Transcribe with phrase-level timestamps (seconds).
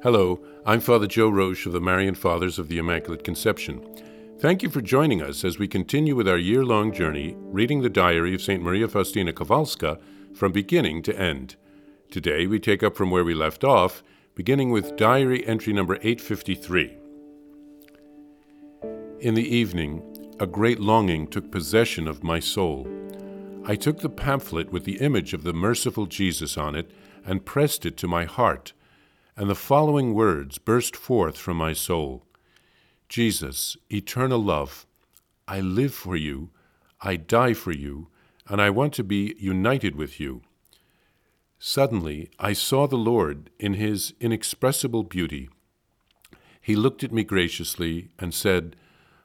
[0.00, 3.84] Hello, I'm Father Joe Roesch of the Marian Fathers of the Immaculate Conception.
[4.38, 7.90] Thank you for joining us as we continue with our year long journey reading the
[7.90, 8.62] diary of St.
[8.62, 10.00] Maria Faustina Kowalska
[10.32, 11.56] from beginning to end.
[12.12, 14.04] Today we take up from where we left off,
[14.36, 16.96] beginning with diary entry number 853.
[19.18, 20.00] In the evening,
[20.38, 22.86] a great longing took possession of my soul.
[23.64, 26.88] I took the pamphlet with the image of the merciful Jesus on it
[27.26, 28.74] and pressed it to my heart,
[29.38, 32.24] and the following words burst forth from my soul
[33.08, 34.84] Jesus, eternal love,
[35.46, 36.50] I live for you,
[37.00, 38.08] I die for you,
[38.48, 40.42] and I want to be united with you.
[41.58, 45.48] Suddenly I saw the Lord in his inexpressible beauty.
[46.60, 48.74] He looked at me graciously and said,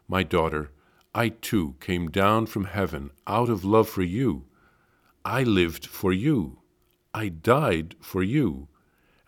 [0.07, 0.69] My daughter,
[1.15, 4.45] I too came down from heaven out of love for you.
[5.25, 6.59] I lived for you.
[7.15, 8.67] I died for you.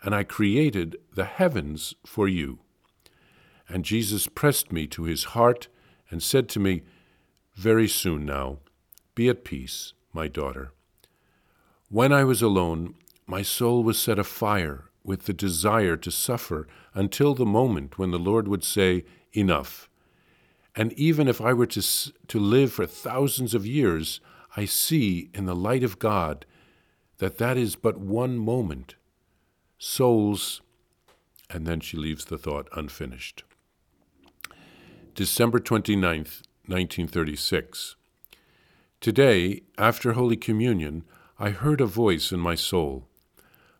[0.05, 2.59] And I created the heavens for you.
[3.67, 5.67] And Jesus pressed me to his heart
[6.11, 6.83] and said to me,
[7.55, 8.59] Very soon now,
[9.15, 10.71] be at peace, my daughter.
[11.89, 12.93] When I was alone,
[13.25, 18.19] my soul was set afire with the desire to suffer until the moment when the
[18.19, 19.89] Lord would say, Enough.
[20.75, 21.81] And even if I were to,
[22.27, 24.21] to live for thousands of years,
[24.55, 26.45] I see in the light of God
[27.17, 28.93] that that is but one moment.
[29.77, 30.61] Souls,
[31.49, 33.43] and then she leaves the thought unfinished.
[35.13, 37.95] December 29th, 1936.
[39.01, 41.03] Today, after Holy Communion,
[41.37, 43.07] I heard a voice in my soul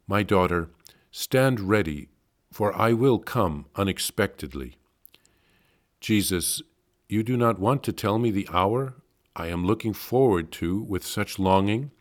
[0.08, 0.70] My daughter,
[1.12, 2.10] stand ready,
[2.52, 4.76] for I will come unexpectedly.
[6.00, 6.62] Jesus,
[7.08, 8.96] you do not want to tell me the hour
[9.36, 11.92] I am looking forward to with such longing?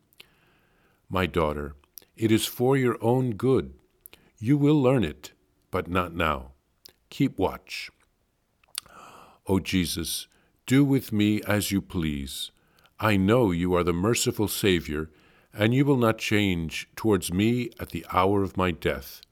[1.09, 1.75] My daughter,
[2.17, 3.75] it is for your own good.
[4.47, 5.33] You will learn it,
[5.71, 6.51] but not now.
[7.09, 7.91] Keep watch.
[9.47, 10.29] O Jesus,
[10.67, 12.51] do with me as you please.
[13.01, 15.09] I know you are the merciful Savior,
[15.55, 19.23] and you will not change towards me at the hour of my death.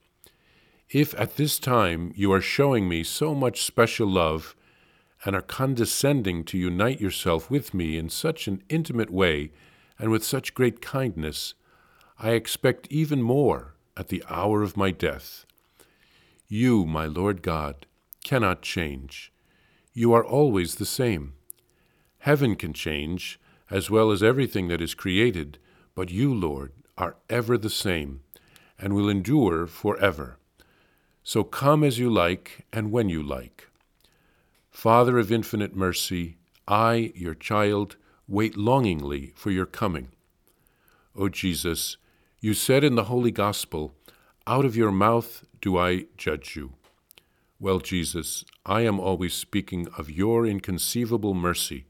[0.89, 4.57] If at this time you are showing me so much special love,
[5.27, 9.53] and are condescending to unite yourself with me in such an intimate way
[9.99, 11.53] and with such great kindness,
[12.19, 15.45] I expect even more at the hour of my death.
[16.49, 17.87] You, my Lord God,
[18.25, 19.33] cannot change.
[19.95, 21.35] You are always the same.
[22.19, 25.59] Heaven can change, as well as everything that is created,
[25.95, 28.21] but you, Lord, are ever the same,
[28.79, 30.39] and will endure forever.
[31.25, 33.69] So come as you like and when you like.
[34.71, 36.37] Father of infinite mercy,
[36.67, 40.09] I, your child, wait longingly for your coming.
[41.15, 41.97] O Jesus,
[42.45, 43.95] you said in the Holy Gospel,
[44.49, 46.73] Out of your mouth do I judge you.
[47.61, 51.87] Well, Jesus, I am always speaking of your inconceivable mercy,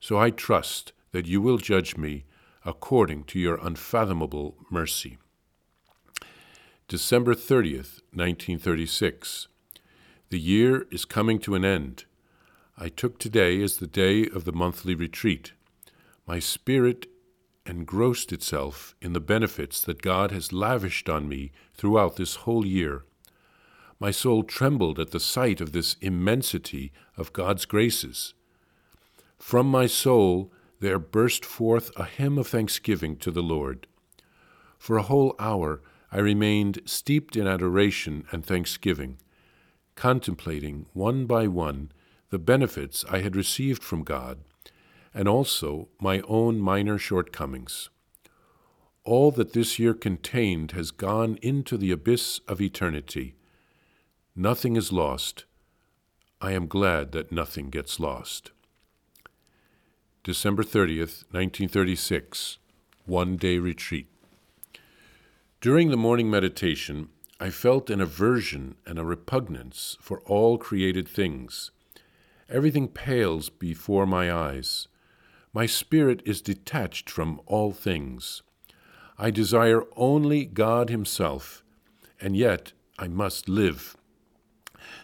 [0.00, 2.24] so I trust that you will judge me
[2.64, 5.16] according to your unfathomable mercy.
[6.88, 9.46] December 30th, 1936.
[10.30, 12.04] The year is coming to an end.
[12.76, 15.52] I took today as the day of the monthly retreat.
[16.26, 17.06] My spirit
[17.66, 23.04] engrossed itself in the benefits that God has lavished on me throughout this whole year.
[23.98, 28.34] My soul trembled at the sight of this immensity of God's graces.
[29.38, 33.86] From my soul there burst forth a hymn of thanksgiving to the Lord.
[34.78, 35.80] For a whole hour
[36.12, 39.18] I remained steeped in adoration and thanksgiving,
[39.94, 41.90] contemplating one by one
[42.30, 44.38] the benefits I had received from God,
[45.14, 47.88] and also my own minor shortcomings.
[49.04, 53.36] All that this year contained has gone into the abyss of eternity.
[54.34, 55.44] Nothing is lost.
[56.40, 58.50] I am glad that nothing gets lost.
[60.24, 62.58] December 30th, 1936,
[63.04, 64.08] One Day Retreat.
[65.60, 67.08] During the morning meditation,
[67.38, 71.70] I felt an aversion and a repugnance for all created things.
[72.48, 74.88] Everything pales before my eyes.
[75.54, 78.42] My spirit is detached from all things.
[79.16, 81.62] I desire only God Himself,
[82.20, 83.96] and yet I must live.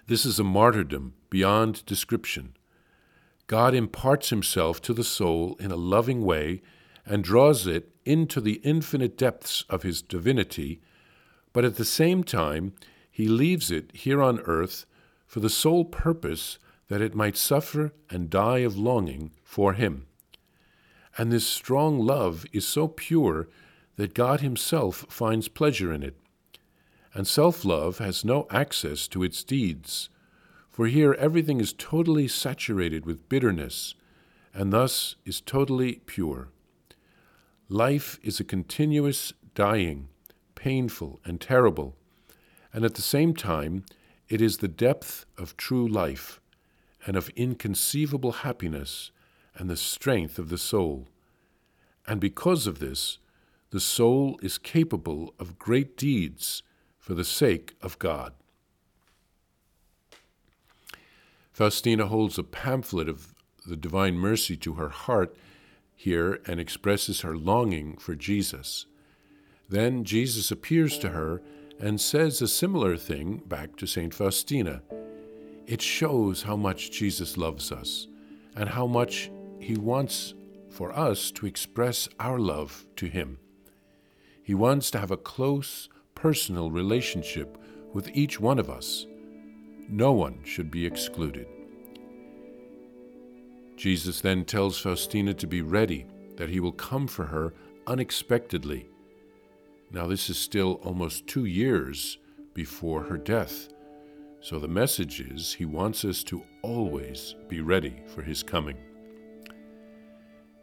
[0.08, 2.56] This is a martyrdom beyond description.
[3.46, 6.62] God imparts Himself to the soul in a loving way
[7.06, 10.80] and draws it into the infinite depths of His divinity,
[11.52, 12.74] but at the same time,
[13.08, 14.84] He leaves it here on earth
[15.28, 16.58] for the sole purpose
[16.88, 20.06] that it might suffer and die of longing for him.
[21.18, 23.48] And this strong love is so pure
[23.96, 26.16] that God Himself finds pleasure in it.
[27.12, 30.08] and self love has no access to its deeds,
[30.70, 33.94] for here everything is totally saturated with bitterness,
[34.54, 36.48] and thus is totally pure.
[37.68, 40.08] Life is a continuous dying,
[40.54, 41.96] painful and terrible,
[42.72, 43.84] and at the same time,
[44.28, 46.40] it is the depth of true life
[47.06, 49.10] and of inconceivable happiness
[49.60, 51.06] and the strength of the soul.
[52.06, 53.18] And because of this,
[53.72, 56.62] the soul is capable of great deeds
[56.98, 58.32] for the sake of God.
[61.52, 63.34] Faustina holds a pamphlet of
[63.66, 65.36] the Divine Mercy to her heart
[65.94, 68.86] here and expresses her longing for Jesus.
[69.68, 71.42] Then Jesus appears to her
[71.78, 74.14] and says a similar thing back to St.
[74.14, 74.80] Faustina.
[75.66, 78.06] It shows how much Jesus loves us
[78.56, 79.30] and how much
[79.60, 80.34] he wants
[80.70, 83.38] for us to express our love to him.
[84.42, 87.58] He wants to have a close, personal relationship
[87.92, 89.06] with each one of us.
[89.88, 91.46] No one should be excluded.
[93.76, 97.52] Jesus then tells Faustina to be ready, that he will come for her
[97.86, 98.88] unexpectedly.
[99.90, 102.18] Now, this is still almost two years
[102.54, 103.68] before her death,
[104.40, 108.76] so the message is he wants us to always be ready for his coming.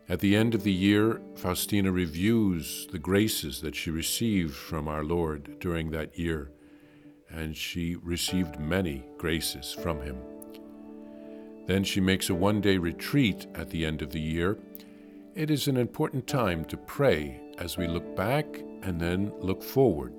[0.10, 5.04] At the end of the year, Faustina reviews the graces that she received from our
[5.04, 6.50] Lord during that year,
[7.30, 10.16] and she received many graces from him.
[11.66, 14.58] Then she makes a one day retreat at the end of the year.
[15.36, 18.46] It is an important time to pray as we look back
[18.84, 20.14] and then look forward.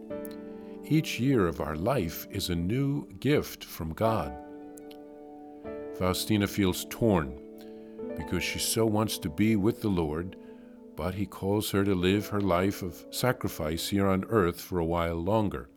[0.85, 4.37] Each year of our life is a new gift from God.
[5.95, 7.41] Faustina feels torn
[8.19, 10.37] because she so wants to be with the Lord,
[10.97, 14.85] but He calls her to live her life of sacrifice here on earth for a
[14.85, 15.71] while longer.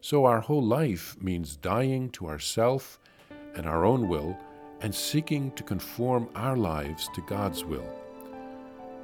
[0.00, 3.00] So our whole life means dying to ourself
[3.56, 4.38] and our own will
[4.80, 7.88] and seeking to conform our lives to God's will.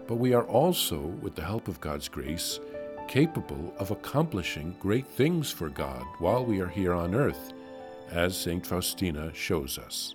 [0.07, 2.61] But we are also, with the help of God's grace,
[3.09, 7.53] capable of accomplishing great things for God while we are here on earth,
[8.11, 8.65] as St.
[8.65, 10.15] Faustina shows us.